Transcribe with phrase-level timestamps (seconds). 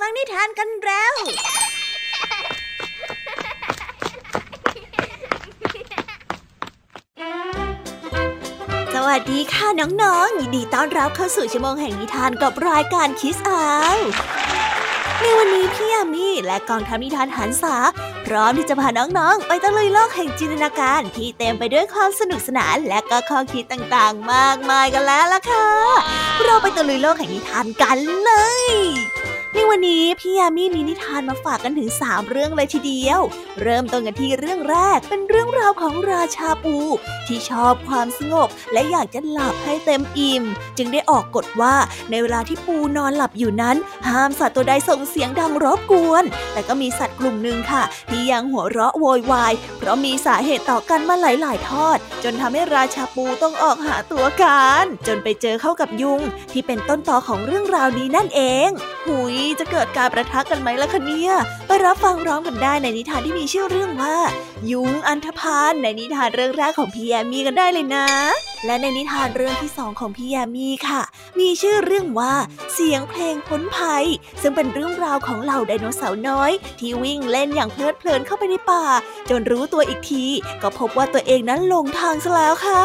[0.00, 1.14] ฟังนิทานกันแล้ว
[8.94, 13.96] สวัสดีค่ะน้องๆ ยินดีต้อนรับเข้าสู่ชั่วโมงแห่งนิทานกับรายการคิสอาว
[15.20, 17.76] ในวันนี้พี่ยามีและกองทัพนิทานหันษา
[18.26, 25.68] พร้อมที่จะพาน้องๆ ไปตะลุยโลกแห่งจินตนาการที่เต็มไปด้วยความสนุกสนานและก็ข้อคิดต่างๆ มากมายกันแล้วล่ะค่ะ
[26.44, 28.32] เราไปตะลุยโลกแห่งนิทานกันเล
[28.62, 28.66] ย
[29.58, 33.20] ในวันนี้พี่ยามีมีนิทานมาฝากกันถึง 3 เรื่องเลยทีเดียว
[33.62, 36.76] เริ่มต้นกันที่เรื่องแรกเป็นเรื่องราวของราชาปู
[37.26, 40.44] ที่ชอบความสงบและอยากจะหลับให้เต็มอิ่ม
[40.76, 41.74] จึงได้ออกกฎว่า
[42.10, 43.76] ในเวลาที่ปูนอนหลับอยู่นั้น
[44.08, 56.20] ห้ามสัตว์ตัวใดส่งเสียงดังรบกวน แต่ก็มีสัตว์กลุ่มหนึ่งค่ะ ที่ยังหัวเราะโวยวาย เพราะมีสาเหตุต่อกันมาหลาย ๆ ทอด จนทำให้ราชาปูต้องออกหาตัวกันจนไปเจอเข้ากับยุง
[56.52, 58.70] ที่เป็นต้นตอของเรื่องราวนี้นั่นเอง
[59.06, 61.32] หุยจะเกิดการประทะกันไหมล่ะคะเนี่ย
[61.66, 64.16] ไปรับฟังร้องกันได้ในนิทานที่มีชื่อเรื่องว่า
[64.70, 68.08] ยุงอันธพาลในนิทานเรื่องแรกของพี่แยมีกันได้เลยนะ
[68.66, 71.02] และในนิทานเรื่องที่สองของพี่แยมีค่ะ
[71.38, 72.34] มีชื่อเรื่องว่า
[72.74, 74.04] เสียงเพลงพ้นภัย
[74.40, 78.84] ซึ่งเป็นเรื่องราวของเหล่าไดโนเสาร์น้อย ที่วิ่งเล่นอย่างเพลิดเพลินเข้าไปในป่า
[79.30, 80.24] จนรู้ตัวอีกที
[80.62, 82.82] ก็พบว่าตัวเองนั้นหลงทางซะแล้วค่ะ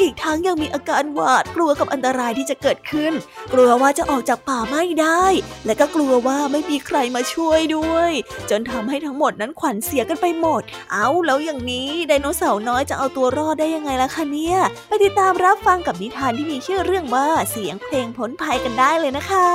[0.00, 3.12] อีกทั้งยังมีอาการหวาดกลัวกับอันตรายที่จะเกิดขึ้น
[3.52, 5.24] กลัวว่าจะออกจากป่าไม่ได้
[5.66, 8.10] และก็กลัวว่าไม่มีใครมาช่วยด้วย
[8.50, 19.48] จนทำให้ทั้งหมดนั้นขวัญเสียกันไปหมด เอาแล้วอย่างนี้ไดโนเสาร์น้อยจะเอาตัวรอดได้ยังไงล่ะคะเนี่ย ไปติดตามรับฟังกับนิทานที่มีชื่อเรื่องว่าเสียงเพลงพ้นภัยกันได้เลยนะคะ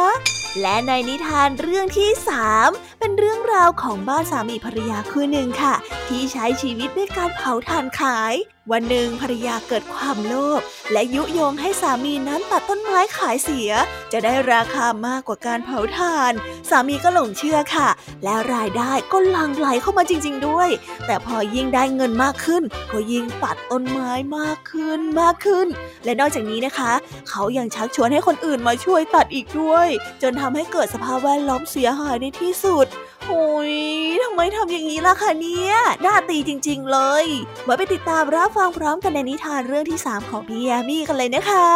[0.62, 2.70] และในนิทานเรื่องที่สาม
[3.00, 5.76] เป็นเรื่องราวของบ้านสามีภรรยาคู่หนึ่งค่ะ
[6.08, 8.34] ที่ใช้ชีวิตด้วยการเผาถ่านขาย
[8.72, 13.72] วันหนึ่งภรรยาเกิดความโลภและยุยงให้สามีนั้นตัดต้นไม้ขายเสีย
[14.12, 16.34] จะได้ราคามากกว่าการเผาถ่าน
[16.70, 17.90] สามีก็หลงเชื่อค่ะ
[18.24, 20.70] แล้วรายได้ก็ลังไหลเข้ามาจริง ๆ ด้วย
[21.06, 25.68] แต่พอยิ่งได้เงินมากขึ้น ก็ยิ่งตัดต้นไม้มากขึ้นมากขึ้น
[26.06, 26.92] และนอกจากนี้นะคะ
[27.30, 29.88] เขายังชักชวนให้คนอื่นมาช่วยตัดอีกด้วย
[30.22, 32.88] จนทำให้เกิดสภาพแวดล้อมเสียหายในที่สุด
[33.30, 33.76] โอ้ย
[34.24, 35.76] ทำไมทำอย่างนี้ล่ะคะเนี่ย
[36.06, 37.26] น่าตีจริง ๆ เลย
[37.68, 41.68] มาไปติดตามรับฟังพร้อมกันในนิทานเรื่องที่ 3 ของพี่แยมี่กันเลยนะคะ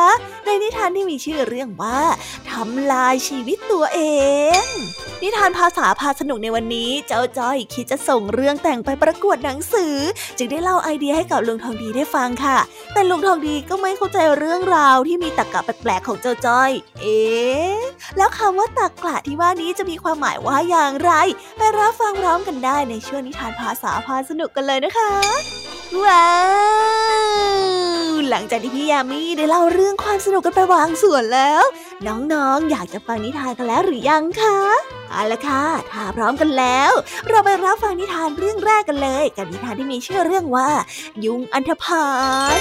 [0.45, 1.99] ในนิทานที่มีชื่อเรื่องว่า
[2.51, 3.99] ทำลายชีวิตตัวเอ
[4.61, 4.65] ง
[5.23, 9.95] นิทานภาษาพาสนุกในวันนี้ เจ้าจ้อยคิดจะส่งเรื่องแต่งไปประกวดหนังสือ
[10.37, 12.59] จึงได้เล่าไอเดียให้กับลุงทองดีได้ฟังค่ะ
[12.93, 16.71] แต่ลุงทองดีก็ไม่เข้าใจเรื่องราวที่มีตรรกะแปลกๆของเจ้าจ้อย
[17.01, 17.77] เอ๊ะ
[18.17, 21.11] แล้วคำว่าตรรกะที่ว่านี้จะมีความหมายว่าอย่างไร
[21.57, 25.11] ไปรับฟังพร้อมกันได้ในช่วงนิทานภาษาพาสนุกกันเลยนะคะ
[26.03, 26.29] ว้า
[28.11, 31.63] วหลังจากที่พี่ยามีได้เล่าเรื่องความสนุกกันไปบางส่วนแล้ว
[32.07, 34.59] น้องๆ อยากจะฟังนิทานกันแล้วหรือยังคะ
[35.09, 36.91] เอาละค่ะ ถ้าพร้อมกันแล้ว
[37.29, 40.69] เราไปรับฟังนิทานเรื่องแรกกันเลย กับนิทานที่มีชื่อเรื่องว่า
[41.25, 42.05] ยุงอันธพา
[42.57, 42.59] ล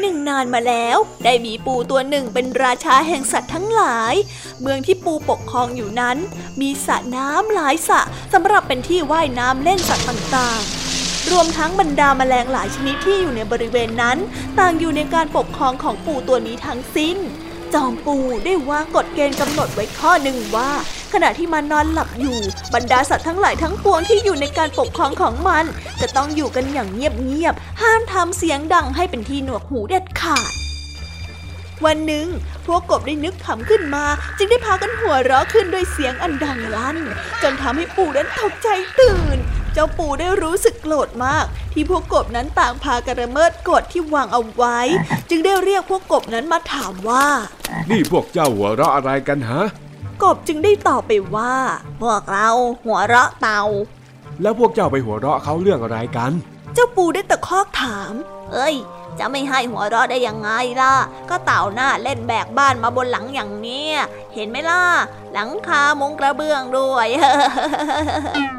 [0.00, 4.14] หนึ่งนานมาแล้ว ได้มีปูตัวหนึ่งเป็นราชาแห่งสัตว์ทั้งหลาย
[4.60, 6.16] เมืองที่ปูปกครองอยู่นั้น
[6.60, 8.00] มีสระน้ำหลายสระ
[8.32, 14.18] สำหรับเป็นที่ว่ายน้ำเล่นสัตว์ต่างๆรวมทั้งบรรดาแมลงหลายชนิดที่อยู่ในบริเวณนั้น
[14.58, 17.18] ต่างอยู่ในการปกครองของปูตัวนี้ทั้งสิ้น
[17.74, 20.70] จอมปูได้วางกฎเกณฑ์กำหนดไว้ข้อหนึ่งว่า
[21.12, 22.38] ขณะที่มันนอนหลับอยู่
[22.74, 25.64] บรรดาสัตว์ทั้งหลายทั้งปวงที่อยู่ในการปกครองของมัน
[26.00, 30.52] จะต้องอยู่กันอย่างเงียบๆ ห้ามทำเสียงดังให้เป็นที่หนวกหูเด็ดขาด
[31.84, 32.26] วันหนึ่ง
[32.66, 34.04] พวกกบได้นึกขำขึ้นมา
[34.38, 36.98] จึงได้พากันหัวเราะขึ้นด้วยเสียงอันดังลั่น
[37.42, 38.68] จนทำให้ปู่นั้นตกใจ
[39.00, 39.38] ตื่น
[39.72, 44.78] เจ้าปู่ได้รู้สึกโกรธมาก ที่พวกกบนั้นต่างพากันละเมิดกฎที่วางเอาไว้
[45.30, 47.26] จึงได้เรียกพวกกบนั้นมาถามว่า
[47.90, 49.62] นี่พวกเจ้าหัวเราะอะไรกันฮะ
[50.22, 51.54] กบจึงได้ตอบไปว่า
[52.00, 52.48] พวกเรา
[52.84, 53.62] หัวเราะเต่า
[54.42, 56.32] แล้วพวกเจ้าไปหัวเราะเขาเรื่องอะไรกัน
[56.74, 58.12] เจ้าปูได้ตะคอกถาม
[58.52, 58.76] เอ้ย
[59.18, 60.94] จะไม่ให้หัวเราะได้ยังไงล่ะ
[61.30, 63.96] ก็เต่าหน้าเล่นแบกบ้านมาบนหลังอย่างเนี้ย
[64.34, 64.82] เห็นไหมล่ะ
[65.32, 67.08] หลังคามุงกระเบื้องด้วย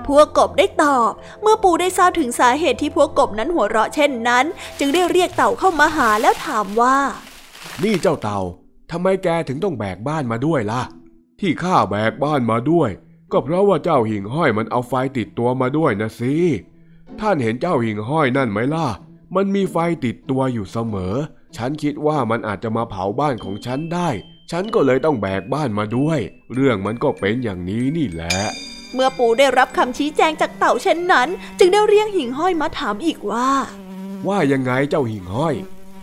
[0.08, 1.12] พวกกบได้ตอบ
[1.42, 4.46] เมื่อปูได้ทราบถึงสาเหตุที่พวกกบนั้นหัวเราะเช่นนั้น
[4.80, 6.98] จึงได้เรียกเต่าเข้ามาหาแล้วถามว่า
[7.84, 8.40] นี่เจ้าเต่า
[8.92, 10.82] ทำไมแกถึงต้องแบกบ้านมาด้วยล่ะ
[11.40, 12.90] ที่ข้าแบกบ้านมาด้วย
[13.32, 16.36] ก็เพราะว่าเจ้าหิ่งห้อยมันเอาไฟติดตัวมาด้วยนะสิ
[17.20, 18.88] ท่านเห็นเจ้าหิ่งห้อยนั่นไหมล่ะ
[19.36, 21.16] มันมีไฟติดตัวอยู่เสมอ
[21.58, 24.10] ฉันคิดว่ามันอาจจะมาเผาบ้านของฉันได้
[24.52, 26.20] ฉันก็เลยต้องแบกบ้านมาด้วย
[26.54, 28.38] เรื่องมันก็เป็นอย่างนี้นี่แหละ
[28.94, 31.28] เมื่อปู่ได้รับคำชี้แจงจากเต่าเช่นนั้น
[31.60, 33.50] จึงได้เรียกหิ่งห้อยมาถามอีกว่า
[34.28, 35.56] ว่ายังไงเจ้าหิ่งห้อย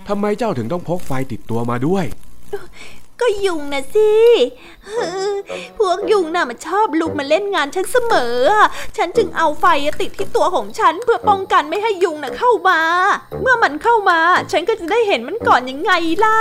[0.08, 2.04] ทำไมเจ้าถึงต้องพกไฟติดตัวมาด้วย
[3.20, 4.12] ก็ยุงนะสิ
[5.78, 8.38] พวกยุงน่ะมันชอบลุกมาเล่นงานฉันเสมอ
[8.96, 9.66] ฉันจึงเอาไฟ
[10.00, 12.80] ติดที่ตัวของฉันเพื่อป้องกันไม่ให้ยุงน่ะเข้ามา
[13.42, 14.18] เมื่อมันเข้ามา
[14.52, 15.92] ฉันก็จะได้เห็นมันก่อนยังไง
[16.24, 16.38] ล่ะ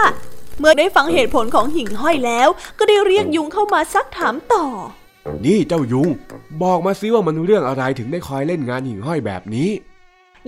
[0.59, 2.49] เมื่อได้ฟังเหตุผลของหิ่งห้อยแล้ว
[2.79, 4.65] ก็ได้เรียกยุงเข้ามาซักถามต่อ
[5.45, 6.09] นี่เจ้ายุง
[6.63, 9.69] บอกมาซิว่ามันเรื่องอะไรถึงได้คอยเล่นงานหิ่งห้อยแบบนี้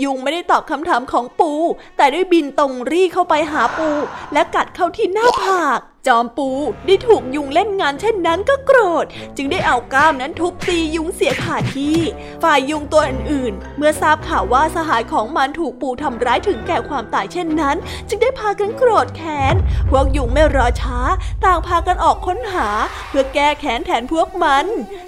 [0.04, 1.51] ยุงไม่ได้ตอบคำถามของปู
[1.98, 3.89] แต่ได้บินตรงรี่เข้าไปหาปู
[4.33, 6.49] และกัดเข้าที่หน้าผาก จอมปู
[6.85, 9.05] ได้ถูกยุงเล่นงานเช่นนั้นก็โกรธ
[9.37, 11.97] จึงได้เอาก้ามนั้นทุบตียุงเสียขาดที่
[12.43, 17.75] ฝ่ายยุงตัวอื่นๆ เมื่อทราบข่าวว่าสหายของมันถูกปูทำร้ายถึงแก่ความตายเช่นนั้น
[18.09, 19.55] จึงได้พากันโกรธแค้น
[19.89, 20.99] พวกยุงไม่รอช้า
[21.45, 22.67] ต่างพากันออกค้นหา
[23.09, 24.65] เพื่อแก้แค้นแทนพวกมัน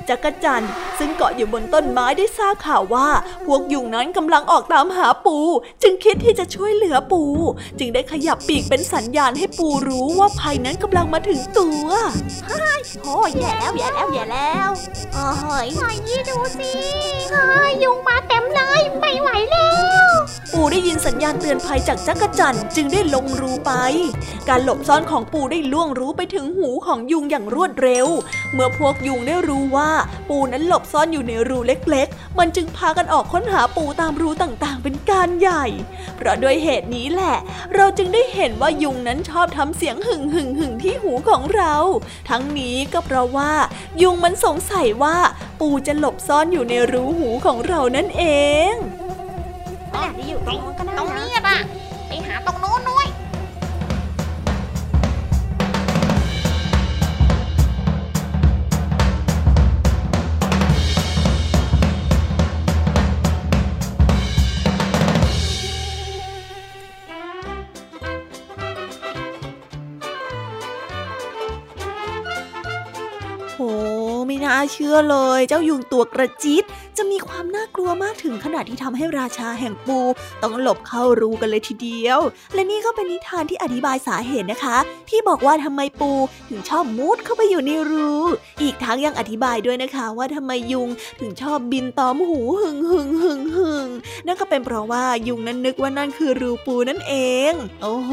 [0.10, 3.10] จักรจันทร์ซึ่งเกาะอยู่บนต้นไม้ได้ทราบข่าวว่า
[3.46, 5.38] พวกยุงนั้นกำลังออกตามหาปู
[5.84, 7.22] จึงคิดที่จะช่วยเหลือปู
[7.80, 11.88] จึงได้ขยับปีกเป็นสัญญาณให้ปูรู้ว่าภัยนั้นกำลังมาถึงตัว
[13.04, 14.70] โอ้ยแย่แล้วแย่แล้วแย่แล้ว
[15.16, 16.72] อ๋อหอยหน่อยนี่ดูสิ
[17.30, 19.70] เฮ้ยยุงมาเต็มเลยไม่ไหวแล้
[20.10, 20.12] ว
[20.54, 23.72] ปูได้ยินสัญญาณเตือนภัยจากจักรจันทร์จึงได้ลงรูไป
[24.50, 28.08] การหลบซ่อนของปูได้ล่วงรู้ไปถึงหูของยุงอย่างรวดเร็ว
[28.54, 29.92] เมื่อพวกยุงได้รู้ว่า
[30.30, 35.66] ปูนั้นหลบซ่อนอยู่ในรูเล็ก ๆ มันจึงพากันออกค้นหาปูตามรูต่างๆ เป็นการใหญ่
[36.16, 37.36] เพราะด้วยเหตุนี้แหละ
[37.76, 41.76] เราจึงได้เห็นว่ายุงนั้นชอบทำเสียงหึ่งหึ่งหึ่งที่หูของเรา
[42.30, 43.52] ทั้งนี้ก็เพราะว่า
[44.02, 45.18] ยุงมันสงสัยว่า
[45.60, 48.24] ปูจะหลบซ่อนอยู่ในรูหูของเรานั่นเอ
[48.72, 48.74] ง
[49.96, 51.44] อะอยู่ตรงนู้นก็ได้ตรงนี้อะ
[52.08, 53.08] ไปหาตรงโน้นด้วย
[74.80, 76.64] เชื่อเลย เจ้ายุงตัวกระจิต
[76.98, 80.00] จะมีความน่ากลัวมากถึงขนาดที่ทำให้ราชาแห่งปู
[80.44, 82.20] ต้องหลบเข้ารูกันเลยทีเดียว
[82.54, 84.78] และนี่ก็เป็นนิทานที่อธิบายสาเหตุนะคะ
[85.10, 86.12] ที่บอกว่าทำไมปู
[86.50, 88.14] ถึงชอบมุดเข้าไปอยู่ในรู
[88.62, 90.90] อีกทั้งยังอธิบายด้วยนะคะ ว่าทำไมยุง
[91.20, 93.88] ถึงชอบบินตอมหูหึงหึงหึงหึง
[94.26, 97.14] นั่นก็เป็นเพราะว่ายุงนั้นนึกว่านั่นคือรูปูนั่นเอ
[97.50, 97.54] ง
[97.84, 98.12] โอ้โห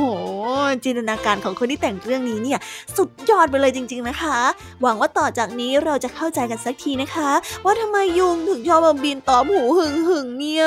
[0.84, 2.58] จินตนาการของคนที่แต่งเรื่องนี้เนี่ย
[2.96, 4.38] สุดยอดไปเลยจริง ๆนะคะ
[4.82, 7.30] หวังว่าต่อจากนี้เราจะเข้าใจกันสักทีนะคะ
[7.64, 10.66] ว่าทำไมยุงถึงชอบมาบินตอมหูหึงหึงเนี่ย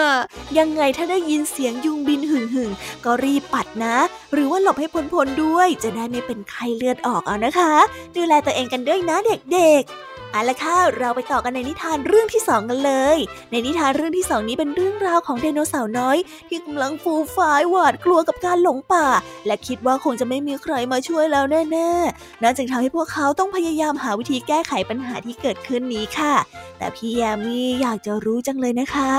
[0.58, 2.72] ยังไงถ้าได้ยินเสียงยุงบินหึงหึง
[3.06, 3.98] ก็รีบปัดนะ
[4.34, 7.74] หรือว่าหลบให้พ้นๆด้วย จะได้ไม่เป็นไข้เลือดออกเอานะคะ
[8.16, 9.18] ดูแลตัวเองกันด้วยนะ
[9.52, 13.18] เด็กๆ เอาละค่ะ เราไปต่อกันในนิทานเรื่องที่สองกันเลย
[13.52, 16.18] ในนิทานเรื่องที่สองนี้เป็นเรื่องราวของไดโนเสาร์น้อย
[16.50, 19.08] ที่กำลังฟูฝายหวาดกลัวกับการหลงป่า
[19.46, 26.36] และคิดว่าคงจะไม่มีใครมาช่วยแล้วแน่ๆนั่นจึงทำให้พวกเขาต้องพยายามหาวิธีแก้ไขปัญหาที่เกิดขึ้นนี้ค่ะ
[26.78, 29.12] แต่พี่แยมมี่อยากจะรู้จังเลยนะคะ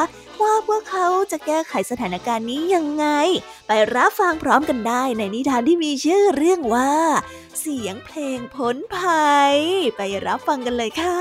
[0.42, 3.06] ว่าพวกเขาจะแก้ไขสถานการณ์นี้ยังไง
[3.66, 6.92] ไปรับฟังพร้อมกันได้ในนิทานที่มีชื่อเรื่องว่า
[7.60, 9.56] เสียงเพลงพ้นภัย
[9.96, 11.20] ไปรับฟังกันเลยค่ะ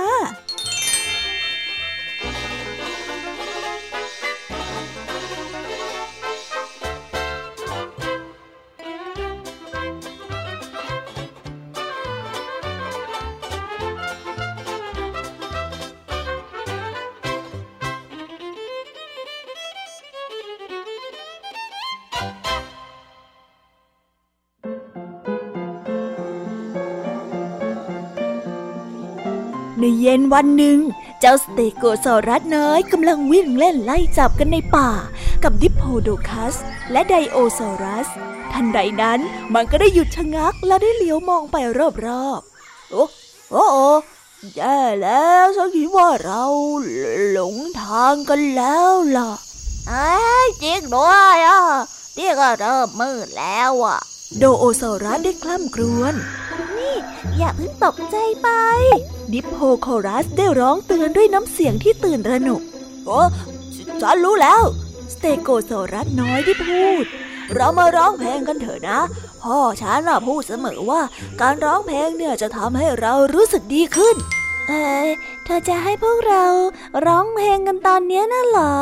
[29.80, 30.80] ในเย็นวันหนึ่ง
[31.20, 34.90] เจ้าสเตโกซอรัสน้อยกำลังวิ่งเล่นไล่จับกันในป่า
[35.44, 36.56] กับดิโพโดคัส
[36.92, 38.08] และไดโอซอรัส
[38.54, 39.20] ทันใดนั้น
[39.54, 41.56] มันก็ได้หยุดชะงักและได้เลี้ยวมองไป
[42.06, 43.06] รอบๆ โอ้
[43.52, 43.66] โอ้
[44.56, 46.44] แย่แล้วฉันคิดว่าเรา
[47.32, 49.32] หลงทางกันแล้วล่ะ
[49.88, 50.12] เอ้
[50.64, 51.62] จริงด้วยอะ
[52.16, 54.00] ที่ก็เริ่มมืดแล้วอะ
[54.38, 56.14] โดโอซอรัสได้คล่ำครวญ
[57.38, 58.50] อย่าเพิ่งตกใจไป
[59.34, 62.62] ดิปโพโครัสได้ร้องเตือนด้วยน้ำเสียงที่ตื่นระหนก
[63.06, 63.20] โอ้
[64.02, 64.62] ฉันรู้แล้ว
[65.14, 67.06] สเตโกโซรัสน้อยได้พูด
[67.54, 69.00] เรามาร้องเพลงกันเถอะนะ
[69.44, 71.02] พ่อฉันน่ะพูดเสมอว่า
[71.42, 74.16] การร้องเพลงเนี่ยจะทำให้เรารู้สึกดีขึ้น
[74.68, 75.10] เอ้ย
[75.44, 76.46] เธอจะให้พวกเรา
[77.06, 78.76] ร้องเพลงกันตอนนี้น่ะเหรอ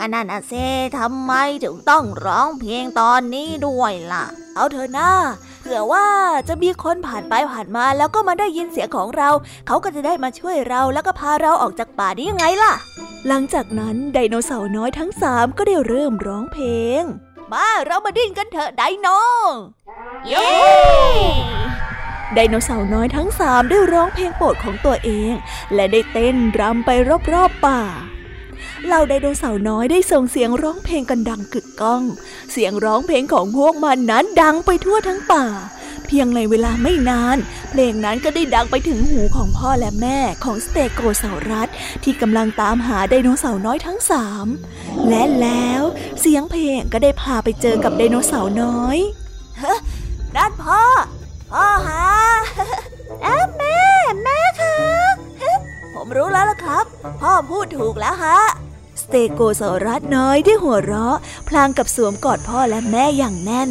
[0.00, 0.52] อันนั้นอะเซ
[0.98, 1.32] ทำไม
[1.64, 5.10] ถึงต้องร้องเพลงตอนนี้ด้วยล่ะ เอาเถอะหน้า
[5.53, 6.06] เผื่อว่า
[6.48, 9.30] จะมีคนผ่านไปผ่านมาแล้วก็มาได้ยินเสียงของเรา
[9.66, 12.72] เขาก็จะได้มาช่วยเราแล้วก็พาเราออกจากป่านี้ยังไงล่ะ
[13.28, 16.68] หลังจากนั้นไดโนเสาร์น้อยทั้งสามก็ได้เริ่มร้องเพล
[17.00, 17.02] ง
[17.52, 19.08] มาเรามาดิ้นกันเถอะไดโน
[20.28, 20.48] เย้
[22.34, 25.32] ไดโนเสาร์น้อยทั้งสามได้ร้องเพลงโปรดของตัวเอง
[25.74, 26.90] และได้เต้นรำไป
[27.32, 27.80] รอบๆป่า
[28.86, 32.02] เหล่าไดโนเสาร์น้อยได้ส่งเสียงร้องเพลงกันดังกึกก้อง
[32.52, 35.44] เสียงร้องเพลงของพวกมันนั้นดังไปทั่วทั้งป่า
[36.06, 37.38] เพียงในเวลาไม่นาน
[37.70, 41.68] เพลงนั้นก็ได้ดังไปถึงหูของพ่อและแม่ของสเตโกเสารัส
[42.02, 44.46] ที่กำลังตามหาไดโนเสาร์น้อยทั้งสาม
[45.08, 45.82] และแล้ว
[46.20, 48.98] เสียงเพลงก็ได้พาไปเจอกับไดโนเสาร์น้อย
[49.62, 49.78] ฮะ
[50.36, 50.82] นั่นพ่อ
[51.52, 52.08] พ่อฮะ
[53.58, 53.78] แม่
[54.24, 54.76] แม่คะ
[55.94, 56.84] ผมรู้แล้วล่ะครับ
[57.20, 58.38] พ่อพูดถูกแล้วฮะ
[59.04, 61.16] สเตโกสรัสน้อยได้หัวเราะ
[61.48, 63.70] พลางกับสวมกอดพ่อและแม่อย่างแน่น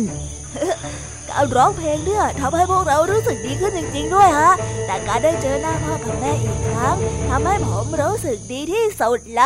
[1.30, 4.52] การร้องเพลงเนี่ยทำให้พวกเรารู้สึกดีขึ้นจริง ๆ ด้วยฮะ
[4.86, 6.96] แต่การได้เจอหน้าพ่อกับแม่อีกครั้ง
[7.30, 9.44] ทำให้ผมรู้สึกดีที่สุดเล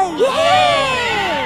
[0.00, 1.43] ย เย้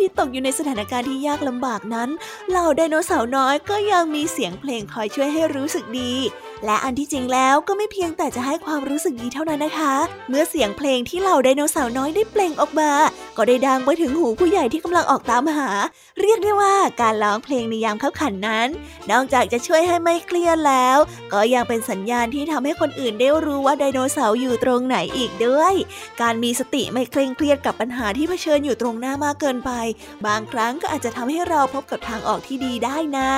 [0.00, 2.08] ที่ตกอยู่ในสถานการณ์ที่ยากลำบากนั้น
[2.50, 6.12] เหล่าไดโนเสาร์น้อยก็ยังมีเสียงเพลงคอยช่วยให้รู้สึกดี
[6.64, 9.94] และอันที่จริงแล้วก็ไม่เพียงแต่จะให้ความรู้สึกดีเท่านั้นนะคะ
[10.28, 12.90] เมื่อเสียงเพลงที่เหล่าไดโนเสาร์น้อยได้เปล่งออกมา
[13.36, 15.68] ก็ได้ดังไปถึงหูผู้ใหญ่ที่กำลังออกตามหา
[16.20, 18.68] เรียกได้ว่าการร้องเพลงในยามขับขันนั้น
[19.10, 20.98] นอกจากจะช่วยให้ไม่เครียดแล้ว
[21.32, 25.74] ก็ยังเป็นสัญญาณที่ทำให้คนอื่นได้รู้ว่าไดโนเสาร์อยู่ตรงไหนอีกด้วย
[26.22, 29.70] การมีสติไม่เคร่งเครียดกับปัญหาที่เผชิญอยู่ตรงหน้ามากเกินไป
[30.26, 33.32] บางครั้งก็อาจจะทำให้เราพบกับทางออกที่ดีได้นะ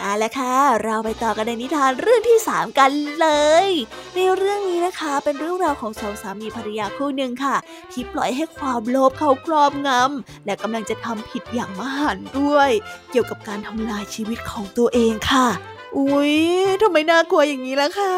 [0.00, 3.28] เอาละค่ะเราไปต่อกันในนิทานเรื่องที่3กันเล
[3.66, 3.68] ย
[4.14, 7.56] ในเรื่องนี้นะคะเป็นเรื่องราวของสองสามีภรรยาคู่หนึ่งค่ะ
[7.92, 12.70] ที่ปล่อยให้ความโลภเขาครอบงำและกำลังจะทำผิดอย่างมหันด้วย
[13.10, 15.48] เกี่ยวกับการทำลายชีวิตของตัวเองค่ะ
[15.96, 16.34] อุ๊ย
[16.82, 18.14] ทำไมน่ากลัวอย่างนี้ล่ะคะ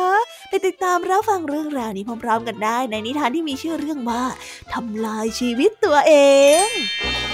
[0.48, 4.22] ไปติดตามรับฟังเรื่องราวนี้พร้อมๆ กันได้ ในนิทานที่มีชื่อเรื่องว่า
[4.72, 6.12] ทำลายชีวิตตัวเอ
[6.66, 7.29] ง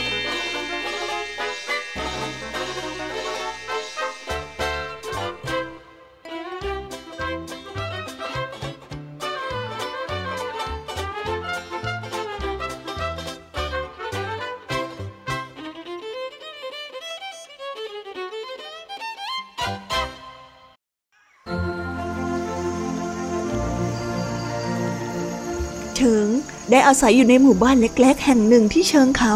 [26.87, 29.35] อาศัยอยู่ในหมู่บ้านเล็ก ๆ แห่งหนึ่งที่เชิงเขา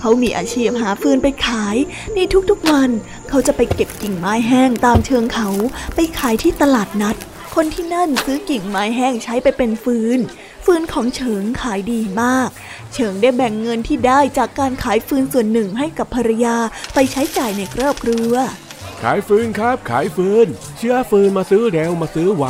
[0.00, 1.76] เขามีอาชีพหาฟืนไปขาย
[2.14, 2.18] ใน
[2.50, 2.90] ทุกๆวัน
[3.28, 5.48] เขาจะไปเก็บกิ่งไม้แห้งตามเชิงเขา
[5.94, 7.16] ไปขายที่ตลาดนัด
[7.54, 10.18] คนที่นั่นซื้อกิ่งไม้แห้งใช้ไปเป็นฟืน
[10.64, 12.50] ฟืนของเฉิงขายดีมาก
[12.94, 16.56] เฉิงได้แบ่งเงินที่ได้จากการขายฟืนส่วนหนึ่งให้กับภรรยา
[16.94, 18.32] ไปใช้จ่ายในครอบครัว
[19.02, 20.46] ขายฟืนครับ ขายฟืน
[20.78, 22.46] เชื่อฟืนมาซื้อเร็วมาซื้อไว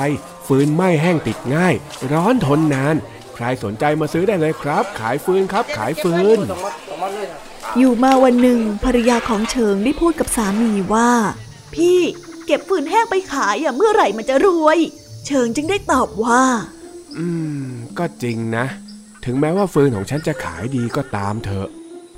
[0.46, 1.74] ฟืนไม่แห้งติดง่าย
[2.12, 2.96] ร้อนทนนาน
[3.44, 6.38] รสนใจมาซื้อได้เลยครับ ขายฟืนครับ ขายฟืน
[7.78, 11.10] อยู่มาวันหนึ่งภรรยาของเฉิงได้พูดกับสามีว่า
[11.74, 11.98] พี่
[12.46, 14.78] เก็บฟืนแห้งไปขายอะเมื่อไหร่มันจะรวย
[15.26, 16.42] เฉิงจึงได้ตอบว่า
[17.18, 17.26] อื
[17.64, 17.68] ม
[17.98, 18.66] ก็จริงนะ
[19.24, 21.68] ถึงแม้ว่าฟืนของฉันจะขายดีก็ตามเถอะ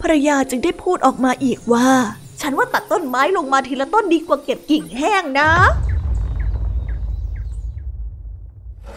[0.00, 1.88] ภรรยาจึงได้พูดออกมาอีกว่า
[2.40, 5.50] ฉันว่าตัดต้นไม้ลงมาทีละต้นดีกว่าเก็บกิ่งแห้งนะ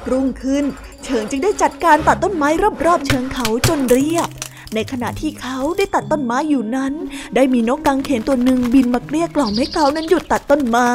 [0.09, 0.63] รุ่งขึ้น
[1.03, 2.49] เฉิงจึงได้จัดการตัดต้นไม้
[2.85, 4.29] รอบๆเชิงเขาจนเรียบ
[4.75, 6.93] ในขณะที่เขาได้ตัดต้นไม้อยู่นั้น
[7.35, 10.93] ได้มีนกกังเขนตัวหนึ่งบินมาเกลี้ยกล่อมให้เขานั้นหยุดตัดต้นไม้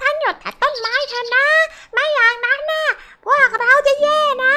[0.00, 1.46] ท่านหยุดตัดต้นไม้เถอะนะ
[1.92, 2.84] ไม่อย่างนั้นนะ
[3.24, 4.54] พวกเราจะแย่นะ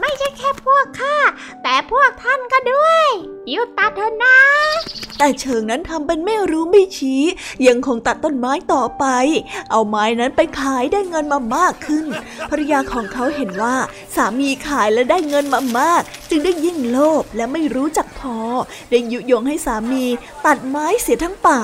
[0.00, 1.16] ไม่ใช่แค่พวกข้า
[1.62, 3.06] แต่พวกท่านก็ด้วย
[3.50, 4.38] หยุดตัดเถอะนะ
[5.18, 7.22] แต่เชิงนั้นทำเป็นไม่รู้ไม่ชี้
[7.66, 9.04] ยังคงตัดต้นไม้ต่อไป
[9.70, 12.06] เอาไม้นั้นไปขายได้เงินมามากขึ้น
[12.50, 13.76] ภรรยาของเขาเห็นว่า
[14.16, 18.38] สามีขายและได้เงินมามาก จึงได้ยิ่งโลภและไม่รู้จักพอ
[18.90, 20.04] ได้ยุยงให้สามี
[20.46, 21.60] ตัดไม้เสียทั้งป่า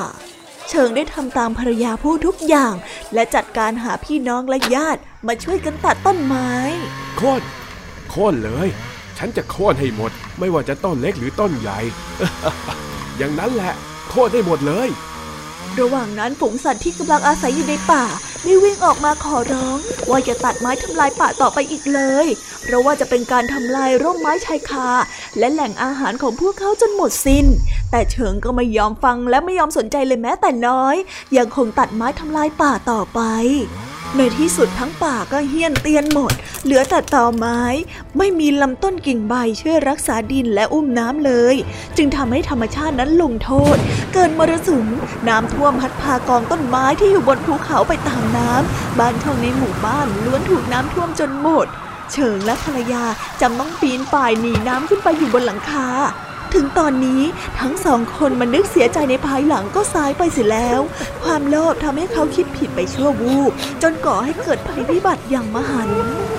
[0.69, 2.75] เชิงได้ทำตามภรรยาพูดทุกอย่าง
[3.15, 6.51] และจัดการหาพี่น้องและญาติมาช่วยกันตัดต้นไม้
[7.17, 7.45] โคตร
[8.11, 8.69] โค่นเลย
[9.19, 11.79] ฉันจะโค่นให้หมด ไม่ว่าจะต้นเล็กหรือต้นใหญ่
[13.21, 13.73] อย่างนั้นแหละ
[14.09, 14.89] โค่นให้หมดเลย
[15.81, 18.05] ระหว่างนั้นฝูงสัตว์ที่กำลังอาศัยอยู่ในป่า
[18.45, 19.79] ได้วิ่งออกมาขอร้อง
[20.11, 22.27] ว่าจะตัดไม้ทำลายป่าต่อไปอีกเลย
[22.63, 24.89] เพราะว่าจะเป็นการทำลายร่มไม้ชายคา
[25.39, 27.47] และแหล่งอาหารของพวกเขาจนหมดสิน้น
[27.91, 30.97] แต่เฉิงก็ไม่ยอมฟังและไม่ยอมสนใจเลยแม้แต่น้อย
[31.37, 33.21] ยังคงตัดไม้ทำลายป่าต่อไป
[34.17, 36.33] ในที่สุดทั้งป่าก็เฮี้ยนเตียนหมด
[36.65, 37.63] เหลือแต่ตอไม้
[38.19, 41.57] ไม่มีลำต้นกิ่งใบช่วยรักษาดินและอุ้มน้ำเลย
[41.97, 43.77] จึงทำให้ธรรมชาตินั้นลงโทษ
[44.15, 44.87] เกิดมรสุม
[45.29, 51.67] น้ำท่วมพัดพากองต้นไม้ที่อยู่บนภูเขาไปตามน้ำบ้านช่องในหมู่บ้านล้วนถูกน้ำท่วมจนหมด
[52.13, 53.05] เฉิงและภรรยา
[53.41, 55.89] จำต้องปีนป่ายหนีน้ำขึ้นไปอยู่บนหลังคา
[56.55, 57.23] ถึงตอนนี้
[57.61, 60.81] ทั้งสองคนมันนึกเสียใจในภายหลังก็สายไปเสียแล้ว
[61.23, 63.53] ความโลภทำให้เขาคิดผิดไปชั่ววูบ
[63.83, 66.30] จนก่อให้เกิดภัยพิบัติอย่างมหันต์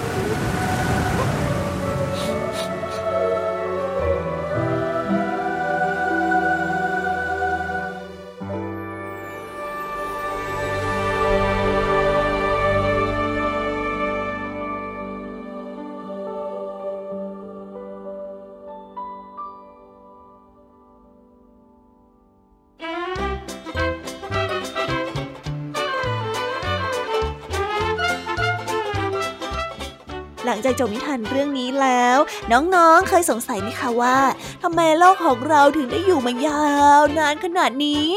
[30.66, 32.18] จากจบนิทานเรื่องนี้แล้ว
[32.52, 34.18] น้องๆเคยสงสัยไหมคะว่า
[34.64, 36.64] ทำไมโลกของเราถึงได้อยู่มายา
[37.00, 38.08] วนานขนาดนี้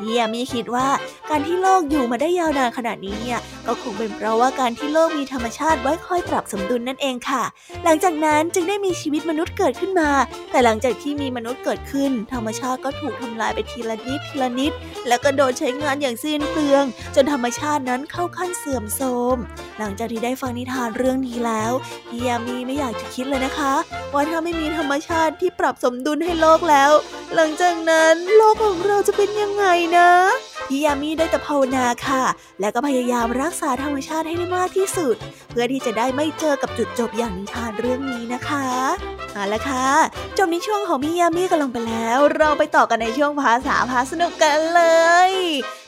[0.00, 0.88] เฮียมีคิดว่า
[1.32, 7.42] การที่โลกอยู่มาได้ยาวนานขนาดนี้เนี่ยก็คงเป็นเพราะว่าการที่โลกมีธรรมชาติไว้คอยปรับสมดุลนั่นเองค่ะ
[7.84, 10.10] หลังจากนั้นจึงได้มีชีวิตมนุษย์เกิดขึ้นมา
[10.50, 14.72] แต่หลังจากที่มีมนุษย์เกิดขึ้น ธรรมชาติก็ถูกทำลายไปทีละนิดทีละนิด
[15.08, 16.84] แล้วก็โดนใช้งานอย่างสิ้นเปลือง
[17.14, 19.36] จนธรรมชาตินั้นเข้าขั้นเสื่อมโทรม
[19.78, 21.72] หลังจากที่ได้ฟังนิทานเรื่องนี้แล้ว
[22.08, 23.74] เฮียมีไม่อยากจะคิดเลยนะคะ
[24.12, 26.92] ว่าถ้าไม่มีธรรมชาติที่ปรับสมดุลให้โลกแล้ว
[27.34, 29.64] หลังจากนั้นโลกของเราจะเป็นยังไง
[29.98, 30.10] นะ
[30.68, 32.24] พี่ยามีได้แต่ภาวนาค่ะ
[32.60, 35.16] และก็พยายามรักษาธรรมชาติให้ได้มากที่สุด
[35.50, 38.66] เพื่อที่จะได้ไม่เจอกับจุดจบอย่างนิทานเรื่องนี้นะคะ
[39.34, 39.86] เอาละค่ะ
[40.38, 44.82] จบในช่วงของพี่ยามีกันลงไปแล้ว เราไปต่อกันในช่วงภาษาพาสนุกกันเล
[45.28, 45.30] ย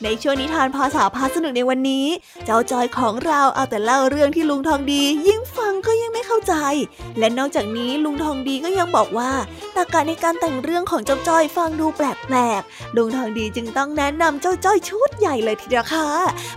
[0.03, 2.07] ในช่วงนิทานภาษาพาสนุกในวันนี้
[2.45, 6.02] เจ้าจอยของเราเอาแต่เล่าเรื่องที่ลุงทองดี ยิ่งฟังก็ย
[6.33, 6.67] เข้าใจ
[7.19, 9.31] และนอกจากนี้ลุงทองดีก็ยังบอกว่า
[9.75, 16.07] ตากาในการแต่งเรื่องของเจ้าจ้อยฟังดูแปลกๆลุงทองดีจึงต้องแนะนำเจ้าจ้อยชุดใหญ่เลยทีเดียวค่ะ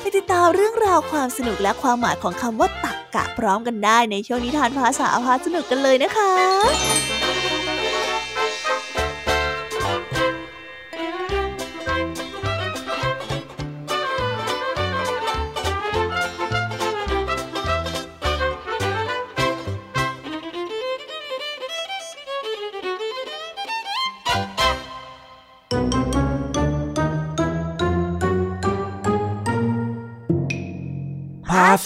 [0.00, 6.32] ไปติดตามเรื่องราวความสนุกและความหมายของคำว่าตักกะพร้อมกันได้ในช่วงนิทานภาษาพาสนุกกันเลยนะคะ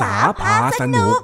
[0.00, 1.18] ษาพาสนุก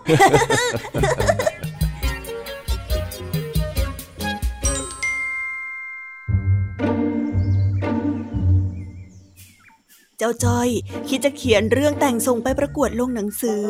[10.20, 10.68] เจ้าจ้อย
[11.08, 13.64] คิดจะเขียนเรื่องแต่งส่งไปประกวดลงหนังสือ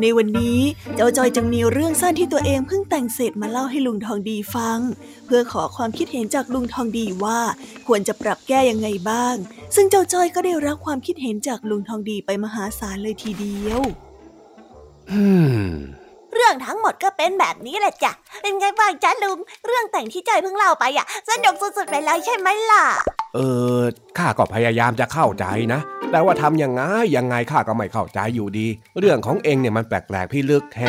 [0.00, 0.60] ในวันนี้
[0.96, 4.78] เจ้าจ้อยจึงมีเรื่องสั้นที่ตัวเองเพิ่งแต่งเสร็จมาเล่าให้ลุงทองดีฟัง
[5.26, 7.40] เพื่อขอความคิดเห็นจากลุงทองดีว่า
[7.86, 9.34] ควรจะปรับแก้ยังไงบ้าง
[9.74, 13.82] ซึ่งเจ้าจ้อยก็ได้รับความคิดเห็นจากลุงทองดีไปมหาศาลเลยทีเดียว
[16.34, 18.12] เรื่องทั้งหมดก็เป็นแบบนี้แหละจ้ะ
[18.42, 22.84] เป็นไงบ้างจ๊ะลุง เรื่องแต่งที่จอยเพิ่งเล่าไปอะ สนุกสุดๆไปเลยใช่ไหมล่ะ
[23.34, 23.38] เอ
[23.80, 23.82] อ
[24.18, 26.82] ข้าก็พยายามจะเข้าใจนะ แต่ว่าทำยังไง
[27.16, 28.66] ยังไงข้าก็ไม่เข้าใจอยู่ดี
[28.98, 30.80] เรื่องของเองเนี่ยมันแปลกๆพี่ลึกแฮ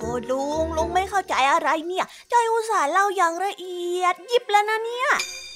[0.00, 5.08] โอ้ลุงลุงไม่เข้าใจอะไรเนี่ยจอยอุตส่าห์เล่าอย่างละเอียดยิบแล้วนะเนี่ย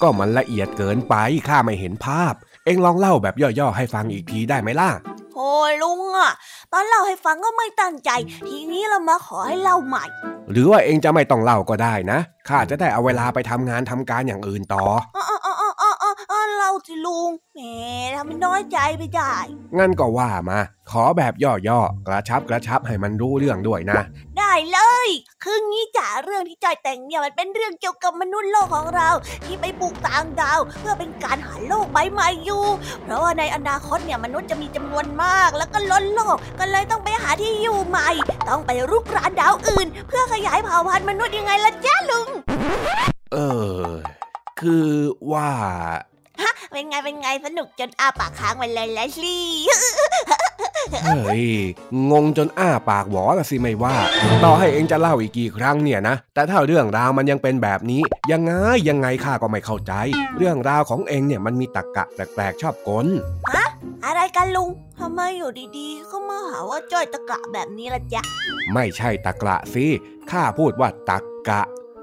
[0.03, 1.14] ก็มันละเอียดเกินไป
[1.48, 4.90] ข้าไม่เห็นภาพ เองลองเล่าแบบย่อๆให้ฟังอีกทีได้ไหมล่ะ
[5.35, 5.51] โอ้
[5.83, 6.33] ลุงอะ
[6.73, 8.11] ตอนเล่าให้ฟังก็ไม่ตั้งใจ
[8.49, 10.05] ทีนี้เรามาขอให้เล่าใหม่
[10.53, 12.18] หรือว่าเองจะไม่ต้องเล่าก็ได้นะ
[12.49, 14.85] ข้าจะได้เอาเวลาไปทำงานทำการอย่างอื่นต่อ
[15.16, 15.52] อ๋อ
[16.42, 17.61] อ๋ออ๋ออ๋อเล่าสิลุง แหม
[18.14, 19.35] ทำให้น้อยใจไปได้
[19.78, 20.59] งั้นก็ว่ามา
[20.90, 21.35] ขอแบบ
[21.68, 24.00] ย่อๆ กระชับกระชับให้มันรู้เรื่องด้วยนะ
[24.38, 25.09] ได้เลย
[25.42, 29.09] คืองี้จ่าเรื่องที่จอยแต่งเนี่ยมันเป็นเรื่องเกี่ยวกับมนุษย์โลกของเรา
[29.44, 32.64] ที่ไปบุกต่างดาว เพื่อเป็นการหาโลกใบใหม่อยู่
[33.02, 38.09] เพราะว่าในอนาคตเนี่ยมนุษย์จะมีจำนวนมาก แล้วก็ล้นโลก ก็เลยต้องไปหาที่อยู่ใหม่
[38.48, 42.28] ต้องไปรุกรานดาวอื่น เพื่อขยายเผ่าพันธุ์มนุษย์ยังไงล่ะจ้าลุง
[43.33, 43.38] เอ
[43.85, 43.87] อ
[44.61, 44.90] คือ
[45.33, 46.12] ว่าฮะ
[46.72, 49.46] เป็นไงเป็นไงสนุกจนอ้าปากค้างไปเลยแลชลี่
[51.05, 51.44] เฮ้ย
[52.11, 53.94] งงจนอ้าปากหวอละสิไม่ว่า
[54.44, 58.02] ต่อให้เองจะเล่าอีกกี่ครั้งเนี่ยนะ แต่ถ้าเรื่องราวมันยังเป็นแบบนี้
[58.33, 58.52] ยังไง
[58.88, 59.92] ยังไงข้าก็ไม่เข้าใจ
[60.38, 63.07] เรื่องราวของเองเนี่ยมันมีตรกกะแปลกๆชอบกล
[63.55, 63.66] ฮะ
[64.05, 64.68] อะไรกันลุง
[65.00, 68.22] ทำไมอยู่ดีๆ ก็มาหาว่าจ้อยตะกะแบบนี้ละจ๊ะ
[68.74, 69.87] ไม่ใช่ตะกระสิ
[70.31, 71.61] ข้าพูดว่าตักกะ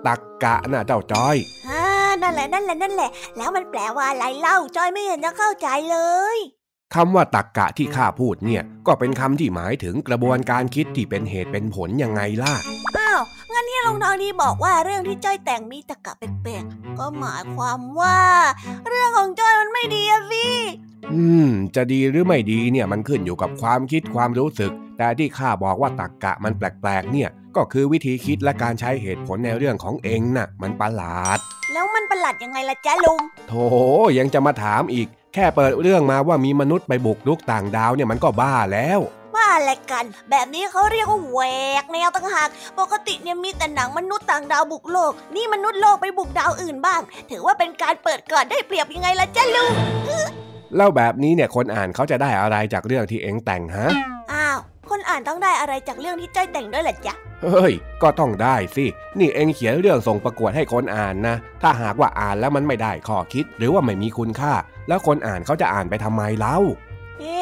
[0.07, 1.58] ตักกะน่ะเจ้าจ้อยอ่า
[2.23, 5.97] นั่นแหละนั่นแหละนั่นแหละ แล้วมันแปลว่าอะไรเล่าจ้อยไม่เห็นจะเข้าใจเล
[6.35, 6.37] ย
[6.95, 12.53] คำว่าตักกะที่ข้าพูดเนี่ย ก็เป็นคำที่หมายถึงกระบวนการคิดที่เป็นเหตุเป็นผลยังไงล่ะ
[12.97, 18.19] อ้าว งั้นที่ลุงทองดีบอกว่าเรื่องที่จ้อยแต่งมีตะกะแปลกๆก็หมายความว่า
[18.87, 20.47] เรื่องของจ้อยมันไม่ดีอะสิ
[21.13, 31.39] อืม จะดีหรือไม่ดีเนี่ยมันขึ้นอยู่กับความคิดความรู้สึก แต่ที่ข้าบอกว่าตักกะมันแปลกๆเนี่ย ก็คือวิธีคิดและการใช้เหตุผลในเรื่องของเองน่ะ มันประหลาด
[31.73, 33.53] แล้วมันประหลาดยังไงล่ะจ๊ะลุง โถ
[34.17, 38.99] ยังจะมาถามอีก แค่เปิดเรื่องมาว่ามีมนุษย์ไปบุกรุกต่างดาวเนี่ยมันก็บ้าแล้ว
[39.35, 41.39] ว่าอะไรกัน แบบนี้เขาเรียกว่าแหว
[41.81, 47.01] กแนวต่างหาก ปกติเนี่ยมีแต่หนังมนุษย์ต่างดาวบุกโลก นี่มนุษย์โลกไปบุกดาวอื่นบ้าง
[47.31, 49.71] ถือว่าเป็นการเปิดก่อนได้เปรียบยังไงล่ะจ๊ะลุง
[50.77, 53.89] แล้วแบบนี้เนี่ยคนอ่านเขาจะได้อะไรจากเรื่องที่เองแต่งฮะ
[54.31, 54.57] อ้าว
[54.89, 58.85] คนอ่านต้องได้อะไรจากเรื่องที่จ้อยแต่งด้วยล่ะจ๊ะ เฮ้ย ก็ต้องได้สิ
[59.19, 64.53] นี่เองเขียนเรื่องส่งประกวดให้คนอ่านนะ ถ้าหากว่าอ่านแล้วมันไม่ได้ข้อคิด หรือว่าไม่มีคุณค่า
[64.87, 66.57] แล้วคนอ่านเขาจะอ่านไปทำไมเล่า
[67.19, 67.41] เอ๊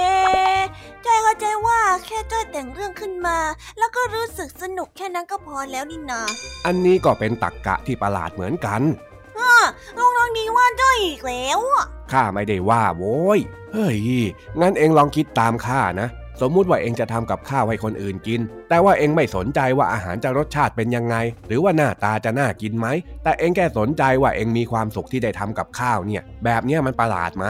[0.58, 0.60] ะ
[1.06, 3.38] จ้อยเข้าใจว่าแค่จ้อยแต่งเรื่องขึ้นมา
[3.78, 6.22] แล้วก็รู้สึกสนุกแค่นั้นก็พอแล้วนี่นา
[6.66, 8.82] อันนี้ก็เป็นตักกะที่ประหลาดเหมือนกัน
[9.40, 9.56] อ้อ
[9.98, 13.40] ลุงทองดีว่าจ้อยอีกแล้วอะข้าไม่ได้ว่าโว้ย
[13.74, 13.98] เฮ้ย
[14.62, 16.08] งั้นเองลองคิดตามข้านะ
[16.42, 21.16] สมมุติว่าเองจะทำกับข้าวให้คนอื่นกิน แต่ว่าเองไม่สนใจว่าอาหารจะรสชาติเป็นยังไง
[21.48, 22.88] หรือว่าหน้าตาจะน่ากินไหม
[23.24, 27.48] แต่เองแค่สนใจว่าเองมีความสุขที่ได้ทำกับข้าวเนี่ย แบบเนี้ยมันประหลาดไหม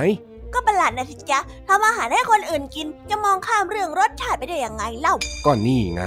[0.53, 6.03] ก็ประหลาดนะสิจ๊ะทำอาหารให้คนอื่นกิน จะมองข้ามเรื่องรสชาติไปได้ยังไงเล่า ก็นี่ไง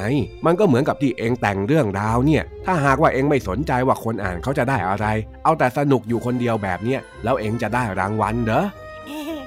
[0.46, 5.06] มันก็เหมือนกับที่เองแต่งเรื่องราวเนี่ย ถ้าหากว่าเองไม่สนใจว่าคนอ่านเขาจะได้อะไร
[5.44, 8.64] เอาแต่สนุกอยู่คนเดียวแบบเนี้ยแล้วเองจะได้รางวัลเหรอ
[9.06, 9.39] เออ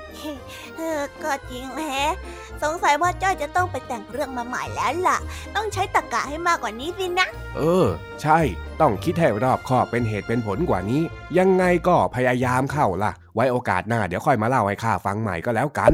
[1.23, 2.13] ก็จริงแฮะ
[2.63, 5.17] สงสัยว่าจ้อยจะต้องไปแต่งเรื่องมาใหม่แล้วล่ะ
[5.55, 7.87] ต้องใช้ตรรกะให้มากกว่านี้สินะ เออ
[8.21, 8.39] ใช่
[8.81, 11.01] ต้องคิดให้รอบคอบเป็นเหตุเป็นผลกว่านี้
[11.37, 15.91] ยังไงก็พยายามเข้าล่ะ ไว้โอกาสหน้าเดี๋ยวค่อยมาเล่าให้ข้าฟังใหม่ก็แล้วกัน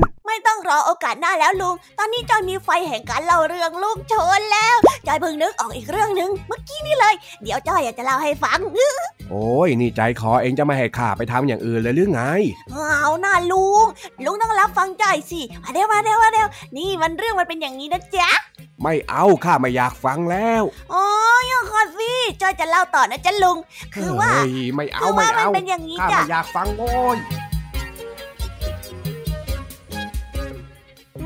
[0.60, 4.76] ต้องรอโอกาสหน้าแล้วลุง ตอนนี้จอยมีไฟแห่งการเล่าเรื่องลูกโชนแล้ว
[5.08, 8.60] จอยเพิ่งนึกออกอีกเรื่องหนึ่งเมื่อกี้นี่เลย เดี๋ยวจอยอยากจะเล่าให้ฟัง
[9.30, 12.22] โอ้ยนี่ใจคอเองจะไม่ให้ข้าไปทำอย่างอื่นเลยหรือไง
[12.72, 13.86] เอาหน้าลุง
[14.26, 18.30] ลุงต้องรับฟังจอยสิมาเร็วมาเร็วมาเร็วนี่มันเรื่องมันเป็นอย่างนี้นะจ๊ะ
[18.82, 21.04] ไม่เอาข้าไม่อยากฟังแล้วอ๋อ
[21.52, 23.58] ยังก่อนสิจอยจะเล่าต่อนะจ๊ะลุง
[23.96, 27.18] คือว่าเฮ้ยไม่เอาคือไม่ว่ามันเอาเป็นอย่างนี้ข้าจ้ะไม่อยากฟังโว้ย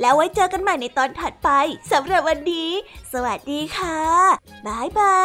[0.00, 1.50] แล้วไว้เจอกันใหม่ในตอนถัดไป
[1.92, 2.70] สำหรับวันนี้
[3.12, 4.00] สวัสดีค่ะ
[4.66, 5.16] บายบา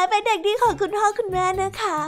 [0.00, 2.00] ยเป็นเด็กดีของคุณพ่อคุณแม่นะคะ